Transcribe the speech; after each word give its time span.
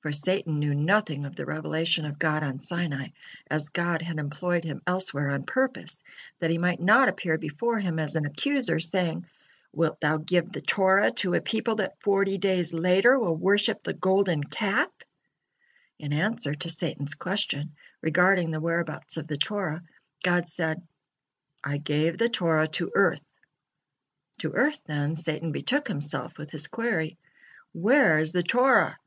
For 0.00 0.12
Satan 0.12 0.58
knew 0.58 0.74
nothing 0.74 1.24
of 1.24 1.34
the 1.34 1.46
revelation 1.46 2.04
of 2.04 2.18
God 2.18 2.42
on 2.42 2.60
Sinai, 2.60 3.08
as 3.50 3.70
God 3.70 4.02
had 4.02 4.18
employed 4.18 4.64
him 4.64 4.82
elsewhere 4.86 5.30
on 5.30 5.44
purposes, 5.44 6.04
that 6.40 6.50
he 6.50 6.58
might 6.58 6.78
not 6.78 7.08
appear 7.08 7.38
before 7.38 7.78
him 7.78 7.98
as 7.98 8.14
an 8.14 8.26
accuser, 8.26 8.80
saying: 8.80 9.24
"Wilt 9.72 9.98
Thou 10.02 10.18
give 10.18 10.52
the 10.52 10.60
Torah 10.60 11.10
to 11.12 11.32
a 11.32 11.40
people 11.40 11.76
that 11.76 11.98
forty 12.02 12.36
days 12.36 12.74
later 12.74 13.18
will 13.18 13.34
worship 13.34 13.82
the 13.82 13.94
Golden 13.94 14.44
Calf?" 14.44 14.90
In 15.98 16.12
answer 16.12 16.52
to 16.54 16.68
Satan's 16.68 17.14
question 17.14 17.74
regarding 18.02 18.50
the 18.50 18.60
whereabouts 18.60 19.16
of 19.16 19.26
the 19.26 19.38
Torah, 19.38 19.82
God 20.22 20.48
said: 20.48 20.86
"I 21.64 21.78
gave 21.78 22.18
the 22.18 22.28
Torah 22.28 22.68
to 22.76 22.92
Earth." 22.94 23.24
To 24.40 24.52
earth, 24.52 24.82
then, 24.84 25.16
Satan 25.16 25.50
betook 25.50 25.88
himself 25.88 26.36
with 26.36 26.50
his 26.50 26.66
query: 26.66 27.16
"Where 27.72 28.18
is 28.18 28.32
the 28.32 28.42
Torah?" 28.42 28.98